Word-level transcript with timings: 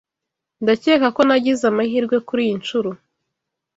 Ndakeka 0.61 1.07
ko 1.15 1.21
nagize 1.27 1.63
amahirwe 1.71 2.15
kuriyi 2.27 2.53
nshuro. 2.61 2.89